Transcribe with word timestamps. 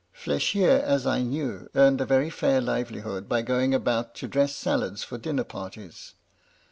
Fl^chier, 0.19 0.81
as 0.81 1.05
I 1.05 1.21
knew, 1.21 1.69
earned 1.75 2.01
a 2.01 2.05
very 2.07 2.31
fair 2.31 2.59
livelihood 2.59 3.29
by 3.29 3.43
going 3.43 3.75
about 3.75 4.15
to 4.15 4.27
dress 4.27 4.55
salads 4.55 5.03
for 5.03 5.19
dinner 5.19 5.43
parties. 5.43 6.15